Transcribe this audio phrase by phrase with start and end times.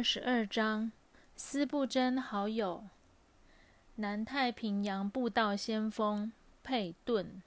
[0.00, 0.92] 二十二章，
[1.36, 2.84] 斯布真好友，
[3.96, 7.42] 南太平洋步道先锋佩顿。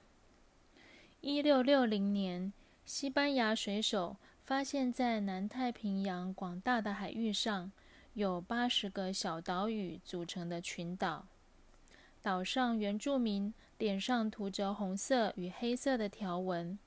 [1.20, 2.52] 一六六零年，
[2.86, 7.72] 西班牙水手发现，在南太平洋广大的海域上，
[8.12, 11.26] 有八十个小岛屿组成的群岛。
[12.22, 16.78] 岛上原住民脸上涂着红色与黑色的条纹，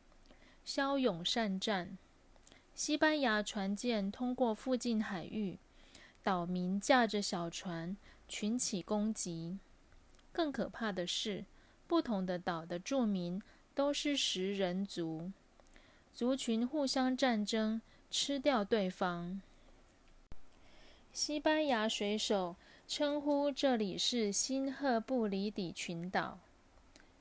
[0.63, 1.97] 骁勇善战。
[2.77, 5.57] 西班牙船舰通过附近海域，
[6.21, 9.57] 岛民驾着小船群起攻击。
[10.31, 11.43] 更可怕的是，
[11.87, 13.41] 不同的岛的住民
[13.73, 15.31] 都是食人族，
[16.13, 17.81] 族群互相战争，
[18.11, 19.41] 吃掉对方。
[21.11, 22.55] 西班牙水手
[22.87, 26.37] 称呼这里是新赫布里底群岛。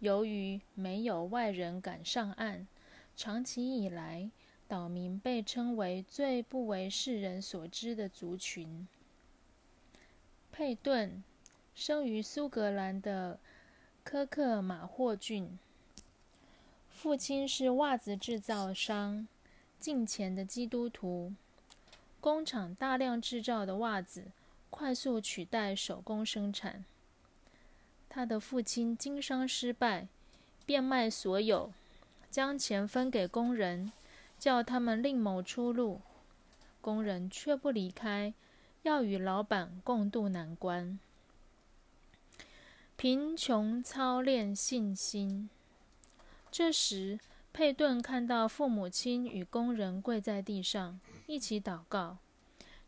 [0.00, 2.66] 由于没有外人敢上岸，
[3.16, 4.30] 长期以来。
[4.69, 8.86] 岛民被称为最不为世人所知的族群。
[10.50, 11.22] 佩顿
[11.75, 13.39] 生于苏格兰的
[14.03, 15.59] 科克马霍郡，
[16.91, 19.28] 父亲是袜子制造商，
[19.78, 21.33] 近前的基督徒。
[22.20, 24.25] 工厂大量制造的袜子
[24.70, 26.84] 快速取代手工生产。
[28.09, 30.09] 他的父亲经商失败，
[30.64, 31.72] 变卖所有，
[32.31, 33.92] 将钱分给工人。
[34.38, 36.00] 叫他们另谋出路，
[36.80, 38.34] 工人却不离开，
[38.82, 40.98] 要与老板共度难关。
[42.96, 45.50] 贫穷操练信心。
[46.50, 47.18] 这时，
[47.52, 52.18] 佩顿看到父母亲与工人跪在地上，一起祷告，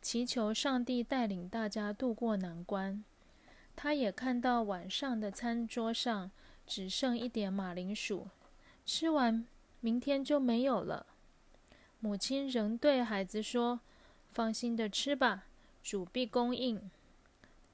[0.00, 3.04] 祈求上帝带领大家渡过难关。
[3.76, 6.30] 他也看到晚上的餐桌上
[6.66, 8.28] 只剩一点马铃薯，
[8.86, 9.46] 吃完
[9.80, 11.06] 明天就没有了。
[12.00, 13.80] 母亲仍对孩子说
[14.30, 15.46] ：“放心的吃吧，
[15.82, 16.90] 主必供应。”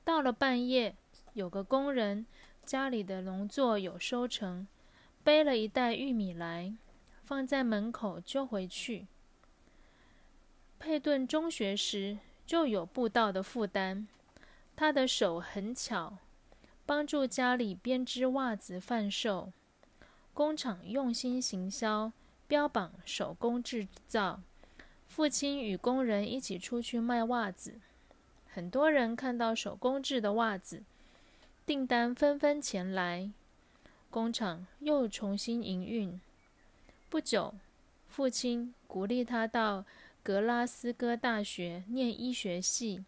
[0.02, 0.96] 到了半夜，
[1.34, 2.24] 有个工人
[2.64, 4.66] 家里的农作有收成，
[5.22, 6.74] 背了一袋玉米来，
[7.22, 9.06] 放在门口就回去。
[10.78, 14.06] 佩顿中学时就有布道的负担，
[14.74, 16.18] 他的手很巧，
[16.86, 19.52] 帮助家里编织袜子贩售，
[20.32, 22.12] 工厂用心行销。
[22.46, 24.40] 标榜手工制造，
[25.06, 27.74] 父亲与工人一起出去卖袜子，
[28.52, 30.82] 很多人看到手工制的袜子，
[31.64, 33.30] 订单纷纷前来，
[34.10, 36.20] 工厂又重新营运。
[37.08, 37.54] 不久，
[38.08, 39.84] 父亲鼓励他到
[40.22, 43.04] 格拉斯哥大学念医学系，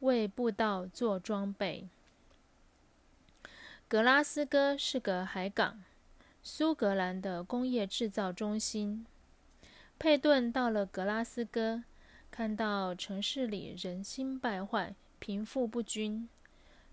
[0.00, 1.88] 为布道做装备。
[3.88, 5.82] 格拉斯哥是个海港。
[6.42, 9.04] 苏格兰的工业制造中心。
[9.98, 11.82] 佩顿到了格拉斯哥，
[12.30, 16.28] 看到城市里人心败坏、贫富不均。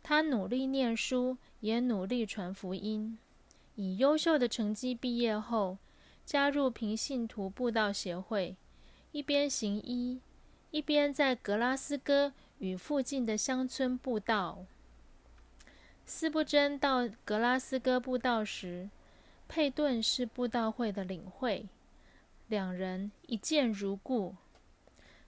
[0.01, 3.17] 他努力念书，也努力传福音。
[3.75, 5.77] 以优秀的成绩毕业后，
[6.25, 8.55] 加入平信徒布道协会，
[9.11, 10.21] 一边行医，
[10.71, 14.65] 一边在格拉斯哥与附近的乡村布道。
[16.05, 18.89] 斯布真到格拉斯哥布道时。
[19.47, 21.67] 佩顿是布道会的领会，
[22.47, 24.35] 两人一见如故。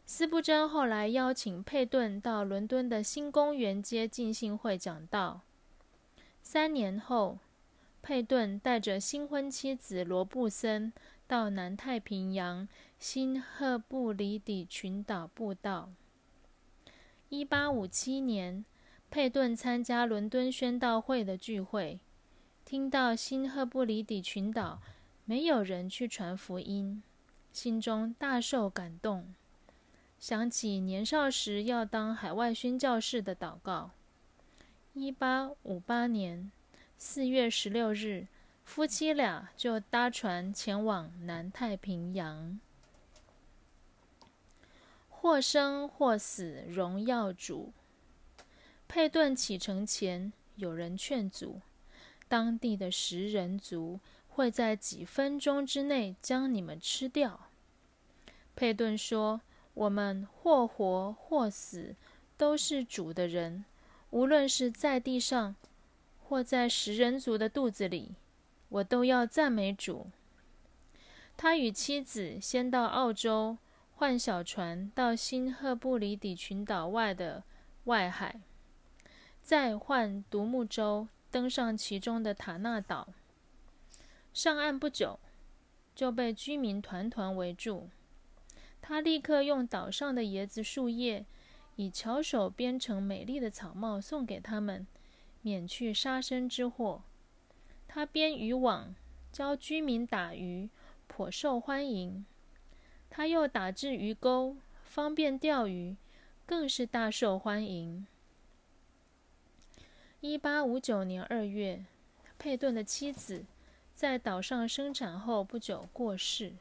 [0.05, 5.41] 斯布真后来邀请佩顿到伦敦的新公园街进信会讲道。
[6.41, 7.39] 三年后，
[8.01, 10.93] 佩顿带着新婚妻子罗布森
[11.27, 12.67] 到南太平洋
[12.97, 15.89] 新赫布里底群岛布道。
[17.27, 18.63] 一八五七年，
[19.11, 21.99] 佩顿参加伦敦宣道会的聚会。
[22.67, 24.81] 听到新赫布里底群岛
[25.23, 27.01] 没有人去传福音，
[27.53, 29.33] 心中大受感动，
[30.19, 33.91] 想起年少时要当海外宣教士的祷告。
[34.91, 36.51] 一八五八年
[36.97, 38.27] 四月十六日，
[38.65, 42.59] 夫妻俩就搭船前往南太平洋。
[45.07, 47.71] 或生或死，荣耀主。
[48.89, 51.61] 佩顿启程前，有人劝阻。
[52.27, 57.47] 当地的食人族会在几分钟之内将你们吃掉。
[58.55, 59.41] 佩顿说
[59.73, 61.95] ：“我们或活或死，
[62.37, 63.65] 都是主的人。
[64.11, 65.55] 无论是在地上，
[66.23, 68.15] 或在食人族的肚子里，
[68.69, 70.07] 我都要赞美主。”
[71.37, 73.57] 他与妻子先到澳洲
[73.95, 77.43] 换小船到新赫布里底群岛外的
[77.83, 78.39] 外海，
[79.43, 81.07] 再换独木舟。
[81.29, 83.09] 登上其中的塔纳岛，
[84.33, 85.19] 上岸不久
[85.95, 87.89] 就被居民团团围住。
[88.81, 91.25] 他立刻用岛上的椰子树叶
[91.75, 94.87] 以巧手编成美丽的草帽送给他们，
[95.41, 97.03] 免去杀身之祸。
[97.87, 98.95] 他编渔网，
[99.31, 100.69] 教居民打鱼，
[101.07, 102.25] 颇受欢迎。
[103.09, 105.97] 他又打制鱼钩，方便钓鱼，
[106.45, 108.05] 更是大受欢迎。
[110.19, 111.85] 一八五九年二月，
[112.39, 113.45] 佩顿的妻子
[113.93, 116.53] 在岛上生产后不久过世。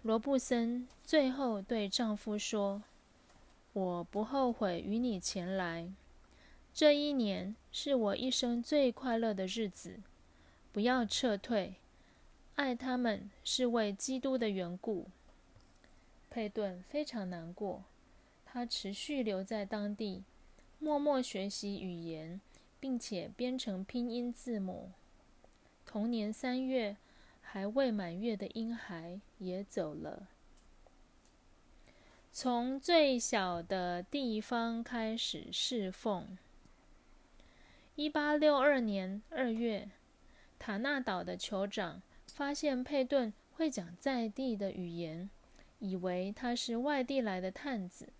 [0.00, 2.82] 罗布森最后对丈夫说
[3.74, 5.92] ：“我不后悔与你前来。
[6.72, 10.00] 这一年是我一生最快乐的日子。
[10.72, 11.74] 不要撤退。”
[12.56, 15.08] 爱他们是为基督的缘故。
[16.30, 17.84] 佩顿非常难过，
[18.46, 20.24] 他持续留在当地，
[20.78, 22.40] 默默学习语言，
[22.78, 24.92] 并且编成拼音字母。
[25.84, 26.96] 同年三月，
[27.40, 30.28] 还未满月的婴孩也走了。
[32.30, 36.38] 从最小的地方开始侍奉。
[37.94, 39.88] 一八六二年二月，
[40.58, 42.02] 塔纳岛的酋长。
[42.34, 45.28] 发现佩顿会讲在地的语言，
[45.80, 48.10] 以为他是外地来的探子，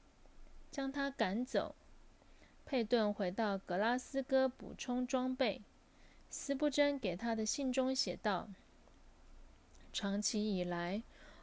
[0.73, 1.77] 将他赶走。
[2.69, 5.63] 佩顿回到格拉斯哥补充装备。
[6.29, 8.47] 斯布珍给他的信中写道
[9.91, 11.03] ：“长期以来，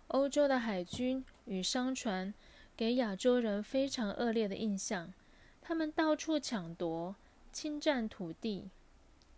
[0.09, 2.31] 欧洲的海军与商船
[2.77, 5.11] 给亚洲人非常恶劣的印象，
[5.63, 7.15] 他们到处抢夺、
[7.51, 8.69] 侵占土地。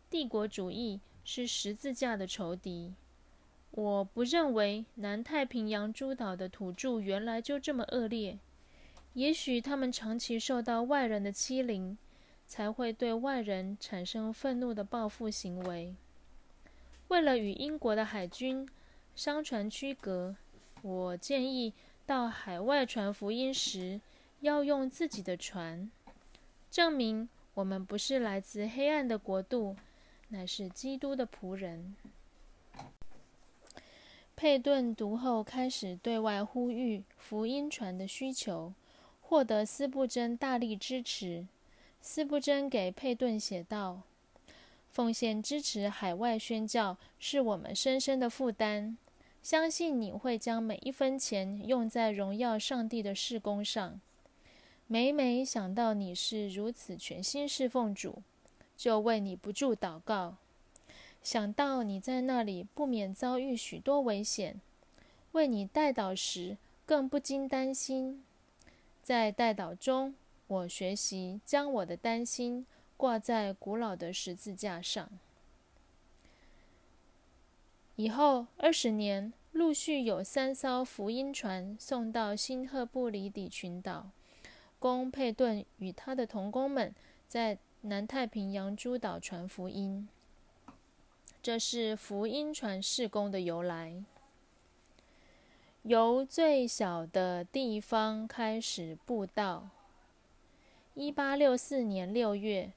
[0.09, 2.93] 帝国主义是十字架的仇敌。”
[3.71, 8.37] 我不认为南太平洋诸岛的土著原来就这么恶劣。
[9.17, 11.97] 也许他们长期受到外人的欺凌，
[12.45, 15.95] 才会对外人产生愤怒的报复行为。
[17.07, 18.69] 为了与英国的海军、
[19.15, 20.35] 商船区隔，
[20.83, 21.73] 我建议
[22.05, 23.99] 到海外传福音时
[24.41, 25.89] 要用自己的船，
[26.69, 29.75] 证明我们不是来自黑暗的国度，
[30.27, 31.95] 乃是基督的仆人。
[34.35, 38.71] 佩顿读后开始对外呼吁福音船的需求，
[39.29, 41.45] 获得斯布真大力支持。
[41.99, 44.01] 斯布真给佩顿写道
[44.89, 48.95] ：“奉献支持海外宣教是我们深深的负担，
[49.43, 53.99] 相信你会将每一分钱用在荣耀上帝的事工上。
[54.87, 58.21] 每每想到你是如此全心侍奉主，
[58.77, 60.37] 就为你不住祷告。”
[61.21, 64.61] 想到你在那里不免遭遇许多危险，
[65.33, 68.23] 为你带祷时更不禁担心。
[69.07, 70.13] 在带祷中，
[70.47, 72.65] 我学习将我的担心
[72.97, 75.09] 挂在古老的十字架上。
[77.95, 84.09] 以后二十年，陆续有三艘福音船送到新赫布里底群岛，
[84.77, 86.93] 供佩顿与他的同工们
[87.29, 90.09] 在南太平洋诸岛传福音。
[91.41, 94.03] 这是福音船事工的由来，
[95.87, 99.69] 由最小的地方开始布道。
[100.95, 102.73] 一八六四年六月，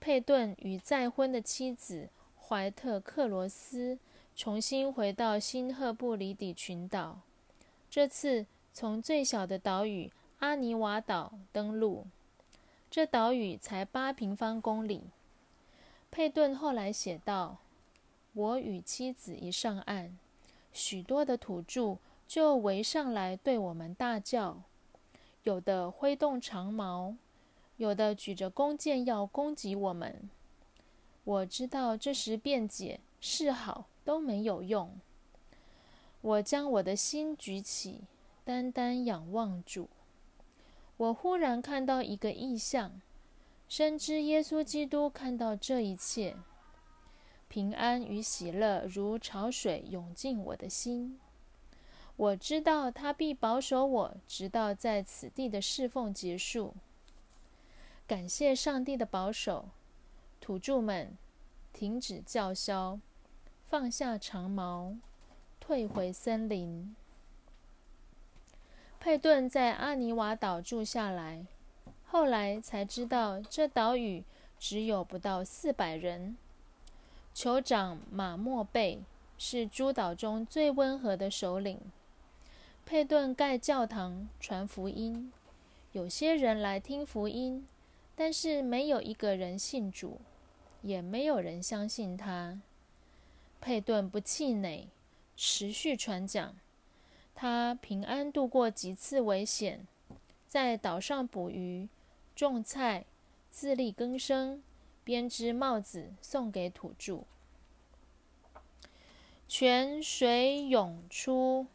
[0.00, 2.08] 佩顿与再婚的妻子
[2.40, 3.98] 怀特克罗斯
[4.34, 7.18] 重新回到新赫布里底群岛，
[7.90, 12.06] 这次从最小的岛屿阿尼瓦岛登陆。
[12.90, 15.02] 这岛屿才八平方公里。
[16.10, 17.58] 佩顿后来写道。
[18.32, 20.16] 我与妻子一上岸，
[20.72, 24.60] 许多的土著就围上来对我们大叫，
[25.44, 27.14] 有的挥动长矛，
[27.78, 30.28] 有的举着弓箭要攻击我们。
[31.24, 34.94] 我知道这时辩解是好都没有用。
[36.20, 38.02] 我将我的心举起，
[38.44, 39.88] 单单仰望主。
[40.98, 43.00] 我忽然看到一个异象，
[43.68, 46.36] 深知耶稣基督看到这一切。
[47.48, 51.18] 平安与喜乐如潮水涌进我的心。
[52.18, 56.74] 我知道他必保守我，直到在此地的侍奉结束。
[58.08, 59.68] 感谢上帝的保守，
[60.40, 61.16] 土著们
[61.72, 62.98] 停止叫嚣，
[63.68, 64.96] 放下长矛，
[65.60, 66.96] 退回森林。
[68.98, 71.46] 佩顿在阿尼瓦岛住下来，
[72.04, 74.24] 后来才知道这岛屿
[74.58, 76.36] 只有不到四百人。
[77.32, 79.00] 酋长马莫贝
[79.38, 81.80] 是诸岛中最温和的首领。
[82.88, 85.30] 佩顿盖教堂传福音，
[85.92, 87.68] 有些人来听福音，
[88.16, 90.18] 但是没有一个人信主，
[90.80, 92.58] 也没有人相信他。
[93.60, 94.88] 佩顿不气馁，
[95.36, 96.56] 持续传讲。
[97.34, 99.86] 他平安度过几次危险，
[100.46, 101.86] 在岛上捕鱼、
[102.34, 103.04] 种菜，
[103.50, 104.62] 自力更生，
[105.04, 107.24] 编织帽子送给土著。
[109.46, 111.66] 泉水涌出。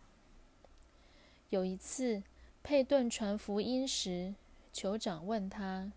[1.53, 2.23] 有一次，
[2.63, 4.33] 佩顿传福音时，
[4.73, 5.91] 酋长问他：“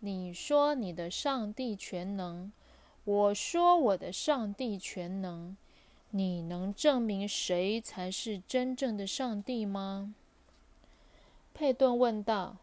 [0.00, 2.50] 你说你的上帝全能，
[3.04, 5.56] 我说我的上帝全能，
[6.10, 10.12] 你能证明谁才是真正的上帝吗？”
[11.54, 12.56] 佩顿问道：“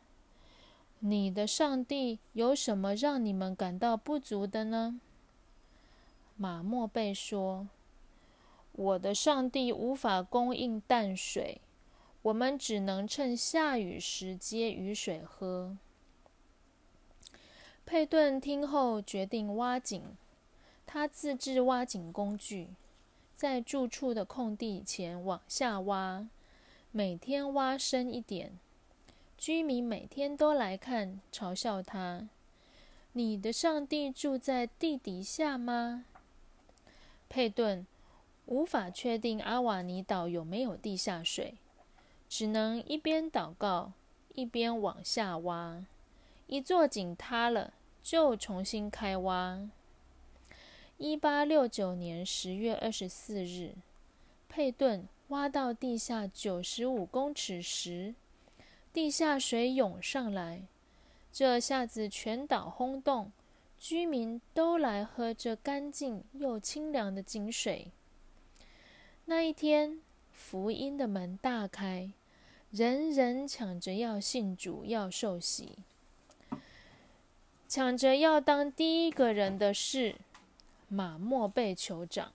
[0.99, 4.99] 你的上帝有什么让你们感到不足的呢？”
[6.35, 7.69] 马莫贝说
[8.73, 11.61] ：“我的上帝无法供应淡水。”
[12.23, 15.77] 我们只能趁下雨时接雨水喝。
[17.85, 20.15] 佩顿听后决定挖井，
[20.85, 22.69] 他自制挖井工具，
[23.33, 26.27] 在住处的空地前往下挖，
[26.91, 28.59] 每天挖深一点。
[29.37, 32.29] 居民每天都来看，嘲笑他
[33.13, 36.05] ：“你的上帝住在地底下吗？”
[37.27, 37.87] 佩顿
[38.45, 41.55] 无法确定阿瓦尼岛有没有地下水。
[42.33, 43.91] 只能一边祷告，
[44.35, 45.85] 一边往下挖。
[46.47, 49.69] 一座井塌了，就重新开挖。
[50.97, 53.73] 一八六九年十月二十四日，
[54.47, 58.15] 佩顿挖到地下九十五公尺时，
[58.93, 60.61] 地下水涌上来，
[61.33, 63.29] 这下子全岛轰动，
[63.77, 67.91] 居民都来喝这干净又清凉的井水。
[69.25, 69.99] 那一天，
[70.31, 72.09] 福音的门大开。
[72.71, 75.79] 人人抢着要信主，要受洗，
[77.67, 80.15] 抢着要当第一个人的是
[80.87, 82.31] 马莫贝酋长。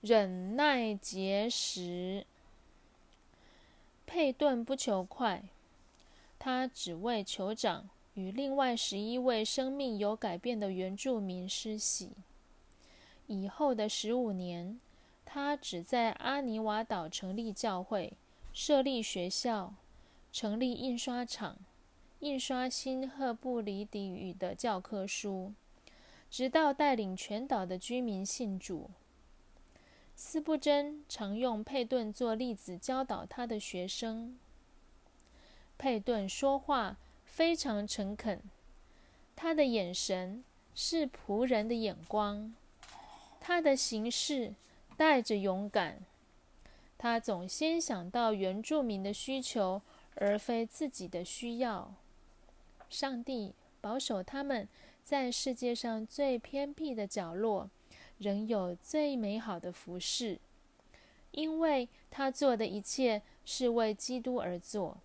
[0.00, 2.26] 忍耐节食，
[4.04, 5.44] 佩顿不求快，
[6.40, 12.10] 他只为酋长与另外十一位生命有改变的原住民施洗。
[13.28, 14.80] 以后的十五年。
[15.30, 18.14] 他只在阿尼瓦岛成立教会、
[18.50, 19.74] 设立学校、
[20.32, 21.58] 成立印刷厂、
[22.20, 25.52] 印刷新赫布里底语的教科书，
[26.30, 28.88] 直到带领全岛的居民信主。
[30.16, 34.38] 斯布真常用佩顿做例子教导他的学生。
[35.76, 38.40] 佩顿说话非常诚恳，
[39.36, 40.42] 他的眼神
[40.74, 42.54] 是仆人的眼光，
[43.38, 44.54] 他的行事。
[44.98, 46.00] 带着勇敢，
[46.98, 49.80] 他总先想到原住民的需求，
[50.16, 51.94] 而非自己的需要。
[52.90, 54.66] 上帝保守他们
[55.04, 57.70] 在世界上最偏僻的角落，
[58.18, 60.40] 仍有最美好的服饰，
[61.30, 64.98] 因为他做的一切是为基督而做。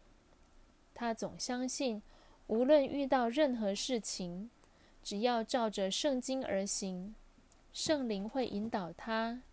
[0.96, 2.02] 他总相信，
[2.48, 4.50] 无论遇到任何事情，
[5.04, 7.14] 只要照着圣经而行，
[7.72, 9.44] 圣灵会引导他。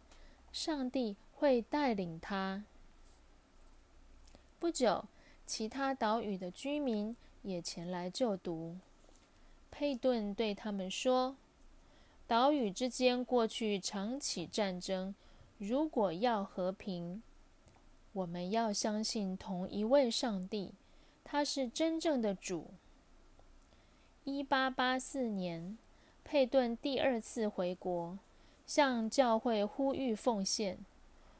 [0.52, 2.64] 上帝会带领他。
[4.58, 5.04] 不久，
[5.46, 8.76] 其他岛屿的居民也前来就读。
[9.70, 11.36] 佩顿对他们说
[12.26, 15.14] ：“岛屿之间过去常起战争，
[15.58, 17.22] 如果要和平，
[18.12, 20.74] 我们要相信同一位上帝，
[21.24, 22.72] 他是真正的主。”
[24.24, 25.78] 一八八四年，
[26.22, 28.18] 佩顿第二次回国。
[28.70, 30.78] 向教会呼吁奉献，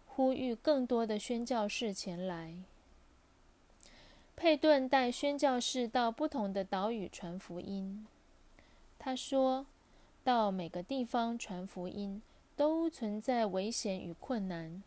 [0.05, 2.57] 呼吁更多的宣教士前来。
[4.35, 8.05] 佩顿带宣教士到不同的岛屿传福音。
[8.99, 9.65] 他说
[10.25, 12.21] ：“到每个地方传福音，
[12.57, 14.83] 都存在危险与困难。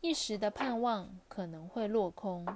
[0.00, 2.46] 一时的盼望可能会落空，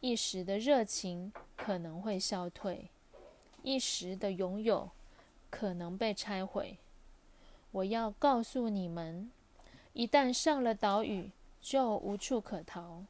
[0.00, 2.88] 一时的热情可能会消退，
[3.62, 4.90] 一时的拥有
[5.50, 6.78] 可能被拆毁。”
[7.74, 9.28] 我要告诉你们，
[9.94, 13.02] 一旦上了岛屿，就无处可逃，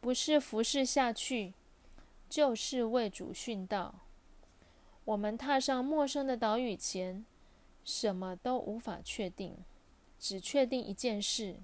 [0.00, 1.54] 不是服侍下去，
[2.28, 3.94] 就是为主殉道。
[5.04, 7.24] 我们踏上陌生的岛屿前，
[7.84, 9.58] 什么都无法确定，
[10.18, 11.58] 只确定一件事：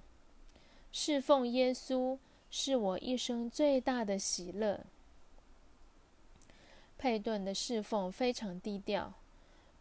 [0.89, 2.17] 侍奉耶稣
[2.49, 4.85] 是我一生最大的喜乐。
[6.97, 9.15] 佩顿的侍奉非常低调。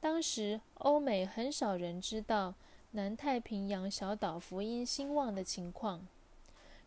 [0.01, 2.55] 当时，欧美很少人知道
[2.93, 6.07] 南太平洋小岛福音兴旺的情况，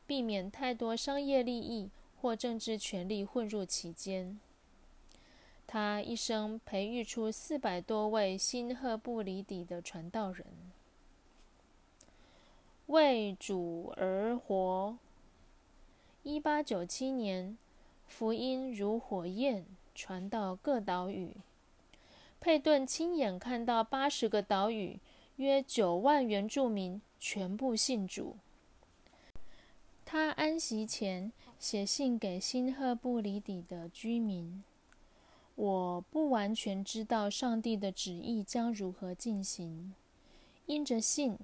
[0.08, 4.39] 避免太多商业利益或政治权力混入其间。
[5.67, 10.46] 他一生培育出四百多位新赫布里底的传道人，
[12.88, 14.98] 为主而活。
[16.24, 17.58] 一八九七年，
[18.08, 21.36] 福音如火焰传到各岛屿。
[22.43, 25.00] 佩顿亲眼看到八十个岛屿
[25.38, 28.35] 约九万原住民全部信主。
[30.03, 34.62] 他安息前写信给新赫布里底的居民
[35.55, 39.93] ：“我不完全知道上帝的旨意将如何进行，
[40.65, 41.39] 因着信。”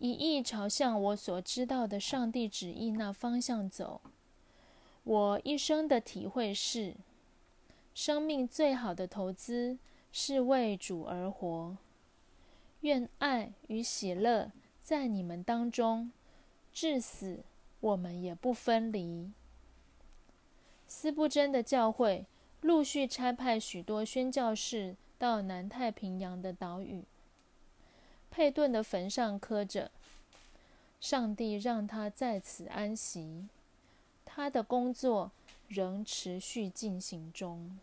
[0.00, 4.00] 一意朝向我所知道的上帝旨意那方向走。
[5.04, 6.94] 我一生的体会是：
[7.94, 9.76] 生命最好的投资
[10.12, 11.76] 是为主而活。
[12.82, 16.12] 愿爱与喜乐在你们当中，
[16.72, 17.40] 至死
[17.80, 19.32] 我们也不分离。
[20.86, 22.26] 斯布真的教会
[22.60, 27.04] 陆续差派许多宣教士到南太平洋的岛屿。
[28.30, 29.90] 佩顿的坟上刻着
[31.00, 33.48] ：“上帝让他在此安息，
[34.24, 35.30] 他的工作
[35.68, 37.78] 仍持续进行中。”